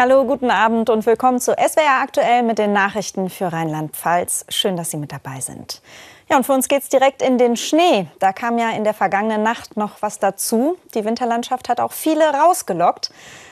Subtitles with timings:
[0.00, 4.44] Hallo, guten Abend und willkommen zu SWR aktuell mit den Nachrichten für Rheinland-Pfalz.
[4.48, 5.82] Schön, dass Sie mit dabei sind.
[6.30, 8.06] Ja, und für uns geht's direkt in den Schnee.
[8.20, 10.78] Da kam ja in der vergangenen Nacht noch was dazu.
[10.94, 13.10] Die Winterlandschaft hat auch viele rausgelockt.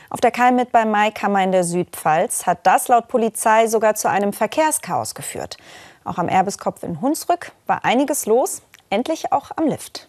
[0.08, 4.32] Auf der Kalmit bei Maikammer in der Südpfalz hat das laut Polizei sogar zu einem
[4.32, 5.56] Verkehrschaos geführt.
[6.04, 10.06] Auch am Erbeskopf in Hunsrück war einiges los, endlich auch am Lift.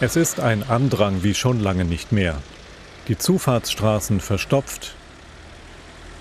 [0.00, 2.34] Es ist ein Andrang wie schon lange nicht mehr.
[3.08, 4.96] Die Zufahrtsstraßen verstopft,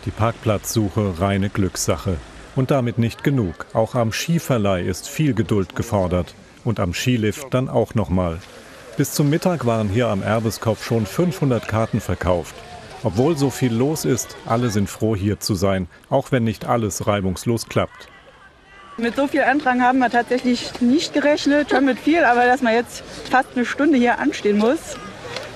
[0.06, 2.18] die Parkplatzsuche reine Glückssache.
[2.56, 3.66] Und damit nicht genug.
[3.74, 6.36] Auch am Skiverleih ist viel Geduld gefordert.
[6.64, 8.38] Und am Skilift dann auch nochmal.
[8.98, 12.56] Bis zum Mittag waren hier am Erbeskopf schon 500 Karten verkauft.
[13.04, 17.08] Obwohl so viel los ist, alle sind froh hier zu sein, auch wenn nicht alles
[17.08, 18.10] reibungslos klappt.
[18.98, 22.74] Mit so viel Andrang haben wir tatsächlich nicht gerechnet, schon mit viel, aber dass man
[22.74, 24.96] jetzt fast eine Stunde hier anstehen muss,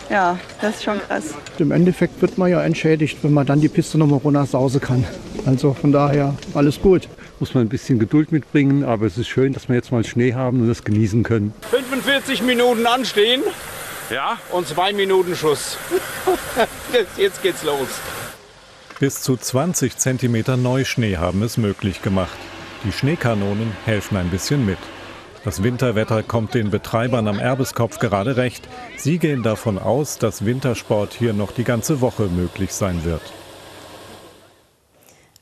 [0.10, 1.36] ja, das ist schon krass.
[1.58, 5.06] Im Endeffekt wird man ja entschädigt, wenn man dann die Piste nochmal runter sausen kann.
[5.46, 7.08] Also von daher alles gut.
[7.40, 10.34] Muss man ein bisschen Geduld mitbringen, aber es ist schön, dass wir jetzt mal Schnee
[10.34, 11.54] haben und das genießen können.
[11.70, 13.42] 45 Minuten anstehen.
[14.10, 14.38] Ja.
[14.52, 15.78] Und zwei Minuten Schuss.
[17.18, 17.88] jetzt geht's los.
[19.00, 22.38] Bis zu 20 cm Neuschnee haben es möglich gemacht.
[22.84, 24.78] Die Schneekanonen helfen ein bisschen mit.
[25.46, 28.68] Das Winterwetter kommt den Betreibern am Erbeskopf gerade recht.
[28.98, 33.22] Sie gehen davon aus, dass Wintersport hier noch die ganze Woche möglich sein wird.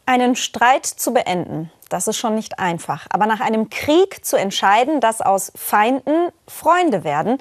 [0.05, 3.07] Einen Streit zu beenden, das ist schon nicht einfach.
[3.09, 7.39] Aber nach einem Krieg zu entscheiden, dass aus Feinden Freunde werden,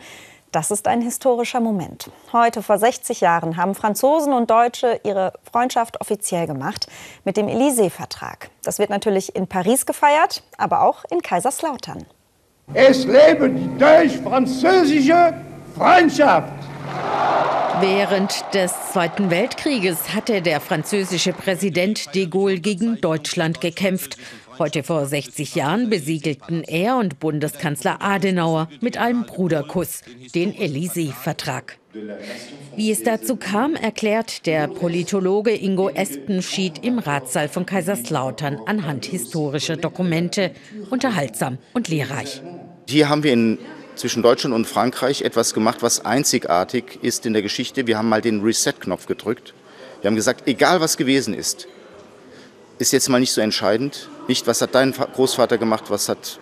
[0.50, 2.10] das ist ein historischer Moment.
[2.32, 6.86] Heute vor 60 Jahren haben Franzosen und Deutsche ihre Freundschaft offiziell gemacht
[7.24, 8.48] mit dem Élysée-Vertrag.
[8.62, 12.06] Das wird natürlich in Paris gefeiert, aber auch in Kaiserslautern.
[12.74, 15.34] Es lebe die deutsch-französische
[15.76, 16.52] Freundschaft!
[17.80, 24.16] Während des Zweiten Weltkrieges hatte der französische Präsident de Gaulle gegen Deutschland gekämpft.
[24.58, 30.00] Heute vor 60 Jahren besiegelten er und Bundeskanzler Adenauer mit einem Bruderkuss
[30.34, 31.78] den Élysée-Vertrag.
[32.74, 39.76] Wie es dazu kam, erklärt der Politologe Ingo Espenschied im Ratssaal von Kaiserslautern anhand historischer
[39.76, 40.52] Dokumente.
[40.88, 42.40] Unterhaltsam und lehrreich.
[42.88, 43.58] Hier haben wir in,
[43.94, 47.86] zwischen Deutschland und Frankreich etwas gemacht, was einzigartig ist in der Geschichte.
[47.86, 49.52] Wir haben mal den Reset-Knopf gedrückt.
[50.00, 51.68] Wir haben gesagt, egal was gewesen ist,
[52.78, 54.08] ist jetzt mal nicht so entscheidend.
[54.28, 56.38] Nicht, was hat dein Großvater gemacht, was hat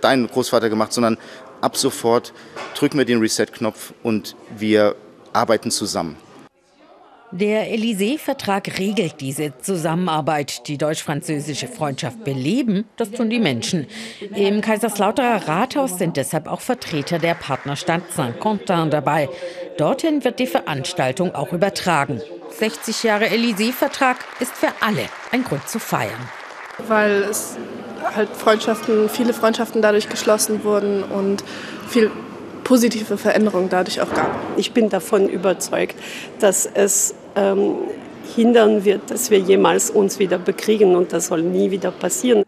[0.00, 1.18] dein Großvater gemacht, sondern
[1.60, 2.32] ab sofort
[2.74, 4.96] drücken wir den Reset-Knopf und wir
[5.32, 6.16] arbeiten zusammen.
[7.32, 10.66] Der Élysée-Vertrag regelt diese Zusammenarbeit.
[10.66, 13.86] Die deutsch-französische Freundschaft beleben, das tun die Menschen.
[14.34, 19.28] Im Kaiserslauterer Rathaus sind deshalb auch Vertreter der Partnerstadt Saint-Quentin dabei.
[19.78, 22.20] Dorthin wird die Veranstaltung auch übertragen.
[22.58, 26.28] 60 Jahre Élysée-Vertrag ist für alle ein Grund zu feiern.
[26.88, 27.56] Weil es
[28.12, 31.44] halt Freundschaften, viele Freundschaften dadurch geschlossen wurden und
[31.88, 32.10] viel
[32.64, 34.30] positive Veränderungen dadurch auch gab.
[34.56, 35.96] Ich bin davon überzeugt,
[36.38, 37.76] dass es ähm,
[38.34, 42.44] hindern wird, dass wir jemals uns wieder bekriegen und das soll nie wieder passieren.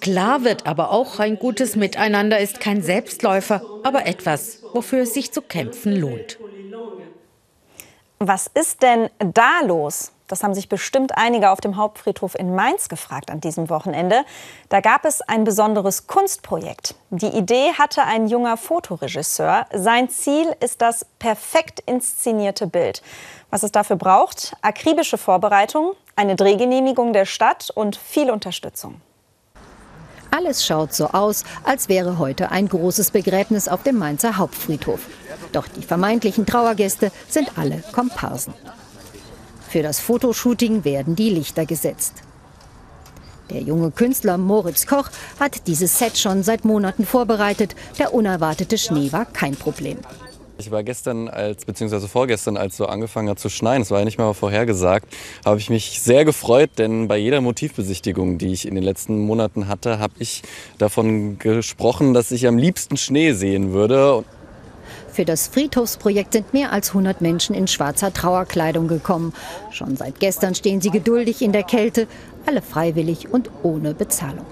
[0.00, 5.32] Klar wird aber auch, ein gutes Miteinander ist kein Selbstläufer, aber etwas, wofür es sich
[5.32, 6.38] zu kämpfen lohnt.
[8.20, 10.12] Was ist denn da los?
[10.28, 14.24] Das haben sich bestimmt einige auf dem Hauptfriedhof in Mainz gefragt an diesem Wochenende.
[14.68, 16.94] Da gab es ein besonderes Kunstprojekt.
[17.10, 19.66] Die Idee hatte ein junger Fotoregisseur.
[19.72, 23.02] Sein Ziel ist das perfekt inszenierte Bild.
[23.50, 24.54] Was es dafür braucht?
[24.60, 29.00] Akribische Vorbereitung, eine Drehgenehmigung der Stadt und viel Unterstützung.
[30.30, 35.00] Alles schaut so aus, als wäre heute ein großes Begräbnis auf dem Mainzer Hauptfriedhof.
[35.52, 38.52] Doch die vermeintlichen Trauergäste sind alle Komparsen.
[39.68, 42.22] Für das Fotoshooting werden die Lichter gesetzt.
[43.50, 47.76] Der junge Künstler Moritz Koch hat dieses Set schon seit Monaten vorbereitet.
[47.98, 49.98] Der unerwartete Schnee war kein Problem.
[50.60, 54.04] Ich war gestern als, beziehungsweise vorgestern, als so angefangen hat zu schneien, das war ja
[54.04, 55.06] nicht mal vorhergesagt,
[55.44, 59.68] habe ich mich sehr gefreut, denn bei jeder Motivbesichtigung, die ich in den letzten Monaten
[59.68, 60.42] hatte, habe ich
[60.78, 64.24] davon gesprochen, dass ich am liebsten Schnee sehen würde.
[65.18, 69.32] Für das Friedhofsprojekt sind mehr als 100 Menschen in schwarzer Trauerkleidung gekommen.
[69.72, 72.06] Schon seit gestern stehen sie geduldig in der Kälte,
[72.46, 74.46] alle freiwillig und ohne Bezahlung.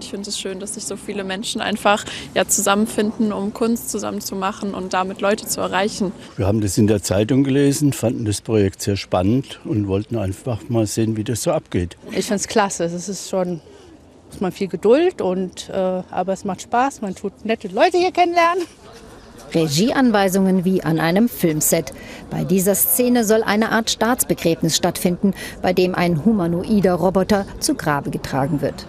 [0.00, 4.22] Ich finde es schön, dass sich so viele Menschen einfach ja, zusammenfinden, um Kunst zusammen
[4.22, 6.12] zu machen und damit Leute zu erreichen.
[6.38, 10.70] Wir haben das in der Zeitung gelesen, fanden das Projekt sehr spannend und wollten einfach
[10.70, 11.98] mal sehen, wie das so abgeht.
[12.12, 12.84] Ich finde es klasse.
[12.84, 13.60] Es ist schon
[14.30, 17.02] muss man viel Geduld und äh, aber es macht Spaß.
[17.02, 18.64] Man tut nette Leute hier kennenlernen.
[19.54, 21.92] Regieanweisungen wie an einem Filmset.
[22.30, 28.10] Bei dieser Szene soll eine Art Staatsbegräbnis stattfinden, bei dem ein humanoider Roboter zu Grabe
[28.10, 28.86] getragen wird.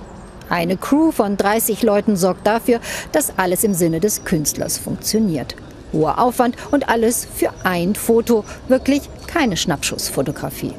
[0.50, 2.80] Eine Crew von 30 Leuten sorgt dafür,
[3.12, 5.56] dass alles im Sinne des Künstlers funktioniert.
[5.94, 8.44] Hoher Aufwand und alles für ein Foto.
[8.68, 10.74] Wirklich keine Schnappschussfotografie.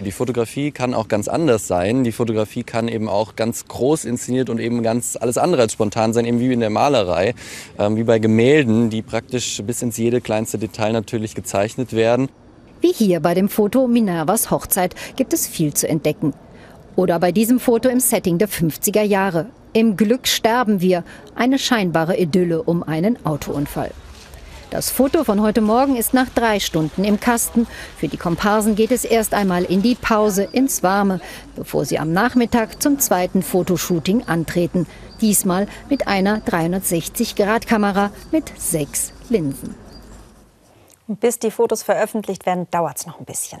[0.00, 2.04] Die Fotografie kann auch ganz anders sein.
[2.04, 6.12] Die Fotografie kann eben auch ganz groß inszeniert und eben ganz alles andere als spontan
[6.12, 7.34] sein, eben wie in der Malerei,
[7.78, 12.28] ähm, wie bei Gemälden, die praktisch bis ins jede kleinste Detail natürlich gezeichnet werden.
[12.80, 16.34] Wie hier bei dem Foto Minervas Hochzeit gibt es viel zu entdecken.
[16.96, 19.46] Oder bei diesem Foto im Setting der 50er Jahre.
[19.72, 21.02] Im Glück sterben wir.
[21.34, 23.90] Eine scheinbare Idylle um einen Autounfall.
[24.74, 27.68] Das Foto von heute Morgen ist nach drei Stunden im Kasten.
[27.96, 31.20] Für die Komparsen geht es erst einmal in die Pause, ins Warme,
[31.54, 34.88] bevor sie am Nachmittag zum zweiten Fotoshooting antreten.
[35.20, 39.76] Diesmal mit einer 360-Grad-Kamera mit sechs Linsen.
[41.06, 43.60] Bis die Fotos veröffentlicht werden, dauert es noch ein bisschen.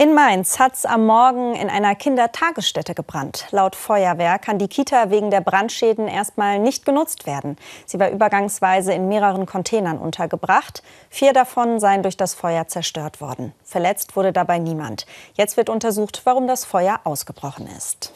[0.00, 3.46] In Mainz hat es am Morgen in einer Kindertagesstätte gebrannt.
[3.50, 7.56] Laut Feuerwehr kann die Kita wegen der Brandschäden erstmal nicht genutzt werden.
[7.84, 10.84] Sie war übergangsweise in mehreren Containern untergebracht.
[11.10, 13.52] Vier davon seien durch das Feuer zerstört worden.
[13.64, 15.04] Verletzt wurde dabei niemand.
[15.34, 18.12] Jetzt wird untersucht, warum das Feuer ausgebrochen ist.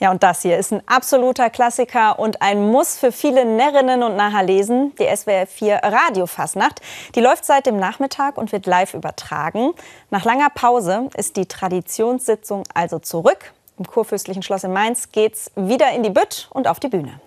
[0.00, 4.16] Ja, und das hier ist ein absoluter Klassiker und ein Muss für viele Närrinnen und
[4.16, 4.92] Nacher lesen.
[4.98, 6.80] Die SWR 4 Radiofasnacht.
[7.16, 9.72] Die läuft seit dem Nachmittag und wird live übertragen.
[10.10, 13.52] Nach langer Pause ist die Traditionssitzung also zurück.
[13.76, 17.20] Im Kurfürstlichen Schloss in Mainz geht's wieder in die Bütt und auf die Bühne.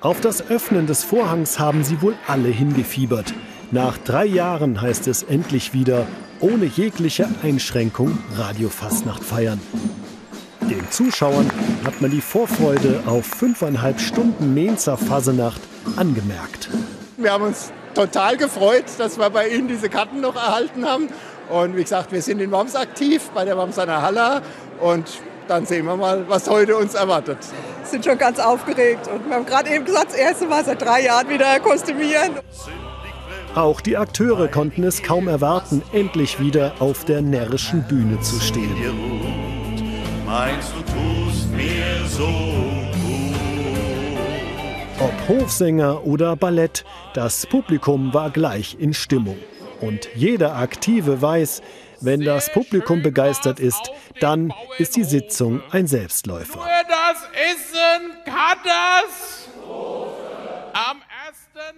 [0.00, 3.32] Auf das Öffnen des Vorhangs haben sie wohl alle hingefiebert.
[3.70, 6.06] Nach drei Jahren heißt es endlich wieder,
[6.40, 9.60] ohne jegliche Einschränkung Radiofastnacht feiern.
[10.68, 11.50] Den Zuschauern
[11.86, 15.62] hat man die Vorfreude auf fünfeinhalb Stunden Mainzer Fasenacht
[15.96, 16.68] angemerkt.
[17.16, 21.08] Wir haben uns total gefreut, dass wir bei Ihnen diese Karten noch erhalten haben.
[21.48, 24.42] Und wie gesagt, wir sind in Worms aktiv bei der Wormsaner Halle
[24.80, 25.06] und
[25.48, 27.38] dann sehen wir mal, was heute uns erwartet.
[27.80, 30.82] Wir sind schon ganz aufgeregt und wir haben gerade eben gesagt, das erste Mal seit
[30.82, 32.32] drei Jahren wieder kostümieren.
[33.54, 38.76] Auch die Akteure konnten es kaum erwarten, endlich wieder auf der närrischen Bühne zu stehen
[40.28, 43.38] meinst du tust mir so gut.
[45.00, 46.84] Ob Hofsänger oder Ballett,
[47.14, 49.38] das Publikum war gleich in Stimmung.
[49.80, 51.62] Und jeder Aktive weiß,
[52.00, 53.90] wenn das Publikum begeistert ist,
[54.20, 56.60] dann ist die Sitzung ein Selbstläufer.
[56.88, 59.48] Das Essen kann das.
[60.74, 60.98] Am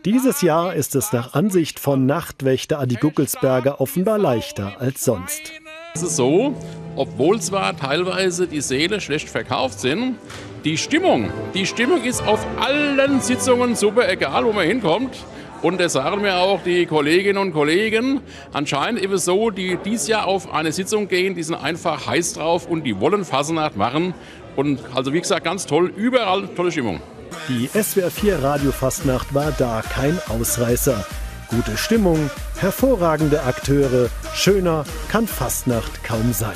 [0.04, 5.59] Dieses Jahr ist es nach Ansicht von Nachtwächter Adi Guckelsberger offenbar leichter als sonst.
[5.92, 6.54] Es ist so,
[6.94, 10.16] obwohl zwar teilweise die Säle schlecht verkauft sind,
[10.64, 15.16] die Stimmung, die Stimmung ist auf allen Sitzungen super, egal wo man hinkommt.
[15.62, 18.20] Und das sagen mir auch die Kolleginnen und Kollegen.
[18.52, 22.34] Anscheinend ist es so, die dieses Jahr auf eine Sitzung gehen, die sind einfach heiß
[22.34, 24.14] drauf und die wollen Fasenacht machen.
[24.56, 27.00] Und also wie gesagt, ganz toll, überall tolle Stimmung.
[27.48, 31.04] Die SWR 4 Radiofastnacht war da kein Ausreißer.
[31.50, 32.30] Gute Stimmung,
[32.60, 36.54] hervorragende Akteure, schöner kann Fastnacht kaum sein.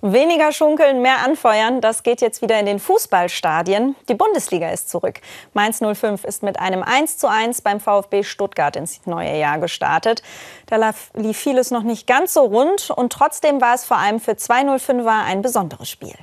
[0.00, 3.94] Weniger schunkeln, mehr anfeuern, das geht jetzt wieder in den Fußballstadien.
[4.08, 5.20] Die Bundesliga ist zurück.
[5.54, 10.24] Mainz 05 ist mit einem 1:1 beim VfB Stuttgart ins neue Jahr gestartet.
[10.66, 14.32] Da lief vieles noch nicht ganz so rund und trotzdem war es vor allem für
[14.32, 16.16] 205er ein besonderes Spiel.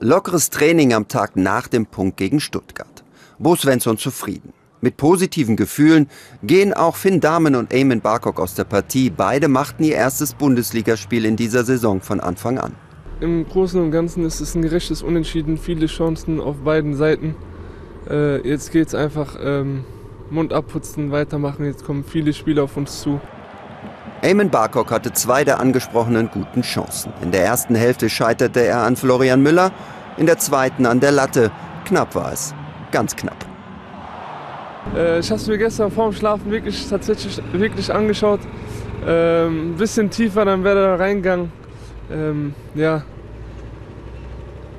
[0.00, 3.04] Lockeres Training am Tag nach dem Punkt gegen Stuttgart.
[3.38, 4.52] Bo Svensson zufrieden.
[4.84, 6.08] Mit positiven Gefühlen
[6.42, 9.10] gehen auch Finn Dahmen und Eamon Barcock aus der Partie.
[9.10, 12.74] Beide machten ihr erstes Bundesligaspiel in dieser Saison von Anfang an.
[13.20, 17.36] Im Großen und Ganzen ist es ein gerechtes Unentschieden, viele Chancen auf beiden Seiten.
[18.10, 19.84] Äh, jetzt geht es einfach ähm,
[20.30, 21.64] Mund abputzen, weitermachen.
[21.64, 23.20] Jetzt kommen viele Spiele auf uns zu.
[24.20, 27.12] Eamon Barcock hatte zwei der angesprochenen guten Chancen.
[27.22, 29.70] In der ersten Hälfte scheiterte er an Florian Müller,
[30.16, 31.52] in der zweiten an der Latte.
[31.84, 32.52] Knapp war es,
[32.90, 33.51] ganz knapp.
[34.94, 38.40] Äh, ich habe es mir gestern vorm Schlafen wirklich tatsächlich wirklich angeschaut.
[39.06, 41.52] Ähm, ein bisschen tiefer, dann wäre er reingegangen.
[42.10, 43.02] Ähm, ja,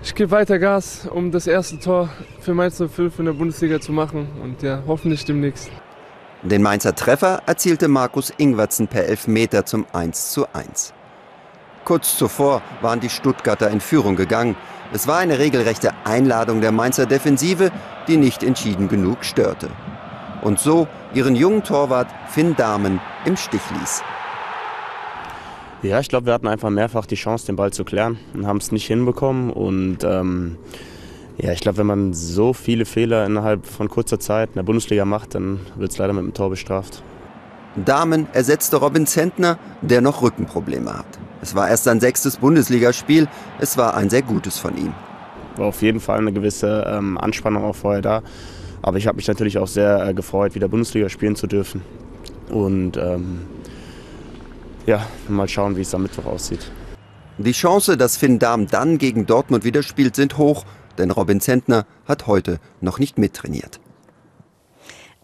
[0.01, 2.09] ich gebe weiter Gas, um das erste Tor
[2.41, 5.71] für Mainz 05 in der Bundesliga zu machen und ja, hoffentlich demnächst.
[6.41, 10.91] Den Mainzer Treffer erzielte Markus Ingwertsen per Elfmeter zum 1:1.
[11.85, 14.57] Kurz zuvor waren die Stuttgarter in Führung gegangen.
[14.91, 17.71] Es war eine regelrechte Einladung der Mainzer Defensive,
[18.07, 19.69] die nicht entschieden genug störte
[20.43, 24.03] und so ihren jungen Torwart Finn Dahmen im Stich ließ.
[25.81, 28.57] Ja, ich glaube, wir hatten einfach mehrfach die Chance, den Ball zu klären und haben
[28.57, 29.49] es nicht hinbekommen.
[29.49, 30.57] Und ähm,
[31.37, 35.03] Ja, ich glaube, wenn man so viele Fehler innerhalb von kurzer Zeit in der Bundesliga
[35.03, 37.03] macht, dann wird es leider mit dem Tor bestraft.
[37.75, 41.07] Damen ersetzte Robin Zentner, der noch Rückenprobleme hat.
[41.41, 43.27] Es war erst sein sechstes Bundesligaspiel,
[43.59, 44.93] es war ein sehr gutes von ihm.
[45.57, 48.21] War auf jeden Fall eine gewisse ähm, Anspannung auch vorher da.
[48.83, 51.81] Aber ich habe mich natürlich auch sehr äh, gefreut, wieder Bundesliga spielen zu dürfen.
[52.49, 53.41] Und ähm,
[54.85, 56.69] ja, mal schauen, wie es am Mittwoch aussieht.
[57.39, 60.65] Die Chance, dass Finn Dahm dann gegen Dortmund wieder spielt, sind hoch,
[60.97, 63.79] denn Robin Zentner hat heute noch nicht mittrainiert.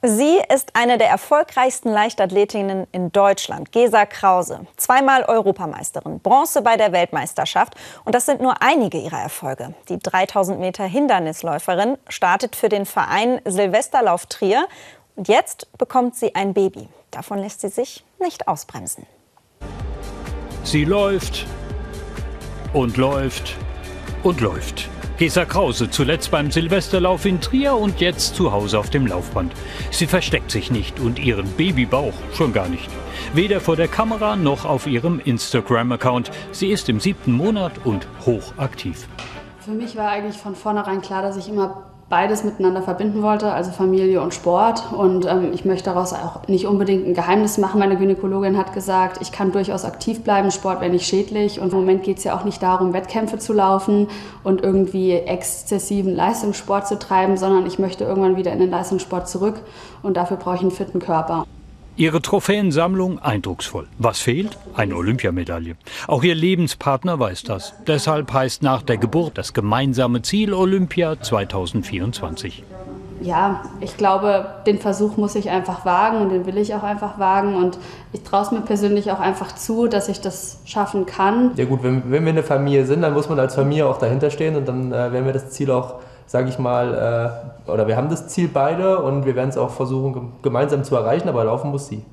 [0.01, 4.65] Sie ist eine der erfolgreichsten Leichtathletinnen in Deutschland, Gesa Krause.
[4.77, 7.75] Zweimal Europameisterin, Bronze bei der Weltmeisterschaft.
[8.05, 9.73] Und das sind nur einige ihrer Erfolge.
[9.89, 14.69] Die 3000 Meter Hindernisläuferin startet für den Verein Silvesterlauf Trier.
[15.17, 16.87] Und jetzt bekommt sie ein Baby.
[17.11, 19.05] Davon lässt sie sich nicht ausbremsen.
[20.63, 21.45] Sie läuft
[22.71, 23.57] und läuft
[24.23, 24.89] und läuft.
[25.17, 29.51] Gesa Krause, zuletzt beim Silvesterlauf in Trier und jetzt zu Hause auf dem Laufband.
[29.91, 32.89] Sie versteckt sich nicht und ihren Babybauch schon gar nicht.
[33.33, 36.31] Weder vor der Kamera noch auf ihrem Instagram-Account.
[36.53, 39.09] Sie ist im siebten Monat und hochaktiv.
[39.59, 43.71] Für mich war eigentlich von vornherein klar, dass ich immer beides miteinander verbinden wollte, also
[43.71, 44.91] Familie und Sport.
[44.91, 47.79] Und ähm, ich möchte daraus auch nicht unbedingt ein Geheimnis machen.
[47.79, 51.59] Meine Gynäkologin hat gesagt, ich kann durchaus aktiv bleiben, Sport wäre nicht schädlich.
[51.59, 54.07] Und im Moment geht es ja auch nicht darum, Wettkämpfe zu laufen
[54.43, 59.61] und irgendwie exzessiven Leistungssport zu treiben, sondern ich möchte irgendwann wieder in den Leistungssport zurück.
[60.01, 61.45] Und dafür brauche ich einen fitten Körper.
[61.99, 63.85] Ihre Trophäensammlung eindrucksvoll.
[63.97, 64.57] Was fehlt?
[64.73, 65.75] Eine Olympiamedaille.
[66.07, 67.73] Auch ihr Lebenspartner weiß das.
[67.87, 72.63] Deshalb heißt nach der Geburt das gemeinsame Ziel Olympia 2024.
[73.19, 77.19] Ja, ich glaube, den Versuch muss ich einfach wagen und den will ich auch einfach
[77.19, 77.55] wagen.
[77.55, 77.77] Und
[78.13, 81.51] ich traue es mir persönlich auch einfach zu, dass ich das schaffen kann.
[81.57, 84.29] Ja gut, wenn, wenn wir eine Familie sind, dann muss man als Familie auch dahinter
[84.29, 85.95] stehen und dann äh, werden wir das Ziel auch
[86.29, 89.71] sage ich mal, äh, oder wir haben das Ziel beide und wir werden es auch
[89.71, 92.05] versuchen gemeinsam zu erreichen, aber laufen muss sie.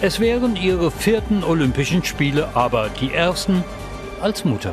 [0.00, 3.64] Es wären ihre vierten Olympischen Spiele, aber die ersten
[4.22, 4.72] als Mutter.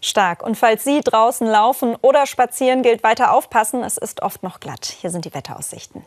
[0.00, 0.42] Stark.
[0.42, 3.82] Und falls Sie draußen laufen oder spazieren, gilt weiter aufpassen.
[3.84, 4.86] Es ist oft noch glatt.
[4.86, 6.02] Hier sind die Wetteraussichten.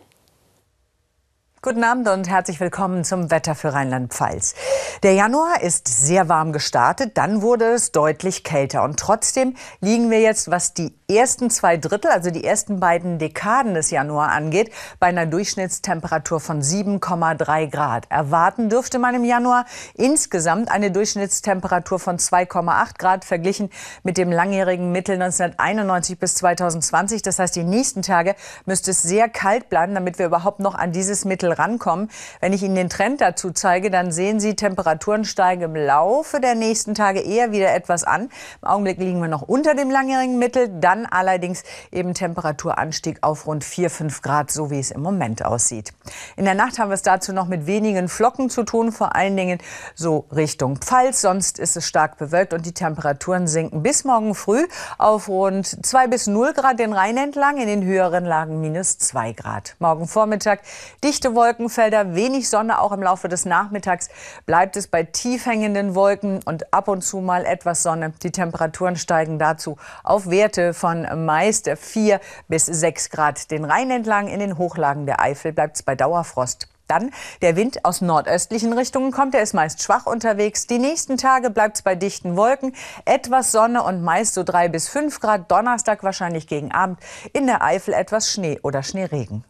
[1.66, 4.54] Guten Abend und herzlich willkommen zum Wetter für Rheinland-Pfalz.
[5.02, 10.20] Der Januar ist sehr warm gestartet, dann wurde es deutlich kälter und trotzdem liegen wir
[10.20, 15.08] jetzt, was die ersten zwei Drittel, also die ersten beiden Dekaden des Januar angeht, bei
[15.08, 18.08] einer Durchschnittstemperatur von 7,3 Grad.
[18.10, 23.70] Erwarten dürfte man im Januar insgesamt eine Durchschnittstemperatur von 2,8 Grad verglichen
[24.04, 27.22] mit dem langjährigen Mittel 1991 bis 2020.
[27.22, 30.92] Das heißt, die nächsten Tage müsste es sehr kalt bleiben, damit wir überhaupt noch an
[30.92, 32.10] dieses Mittel rankommen.
[32.40, 36.56] Wenn ich Ihnen den Trend dazu zeige, dann sehen Sie, Temperaturen steigen im Laufe der
[36.56, 38.30] nächsten Tage eher wieder etwas an.
[38.62, 40.70] Im Augenblick liegen wir noch unter dem langjährigen Mittel.
[40.80, 45.94] Dann allerdings eben Temperaturanstieg auf rund 4, 5 Grad, so wie es im Moment aussieht.
[46.36, 49.36] In der Nacht haben wir es dazu noch mit wenigen Flocken zu tun, vor allen
[49.38, 49.60] Dingen
[49.96, 51.22] so Richtung Pfalz.
[51.22, 54.66] Sonst ist es stark bewölkt und die Temperaturen sinken bis morgen früh
[54.98, 59.34] auf rund 2 bis 0 Grad den Rhein entlang, in den höheren Lagen minus 2
[59.34, 59.76] Grad.
[59.80, 60.62] Morgen Vormittag
[61.04, 64.08] dichte Wolkenfelder, wenig Sonne, auch im Laufe des Nachmittags
[64.46, 68.14] bleibt es bei tief hängenden Wolken und ab und zu mal etwas Sonne.
[68.24, 73.52] Die Temperaturen steigen dazu auf Werte von meist 4 bis 6 Grad.
[73.52, 76.70] Den Rhein entlang in den Hochlagen der Eifel bleibt es bei Dauerfrost.
[76.88, 79.36] Dann der Wind aus nordöstlichen Richtungen kommt.
[79.36, 80.68] Er ist meist schwach unterwegs.
[80.68, 82.74] Die nächsten Tage bleibt es bei dichten Wolken,
[83.04, 85.52] etwas Sonne und meist so 3 bis 5 Grad.
[85.52, 87.00] Donnerstag wahrscheinlich gegen Abend.
[87.34, 89.44] In der Eifel etwas Schnee oder Schneeregen.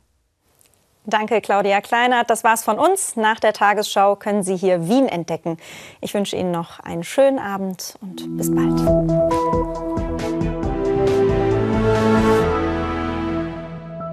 [1.05, 2.29] Danke, Claudia Kleinert.
[2.29, 3.15] Das war's von uns.
[3.15, 5.57] Nach der Tagesschau können Sie hier Wien entdecken.
[5.99, 9.92] Ich wünsche Ihnen noch einen schönen Abend und bis bald.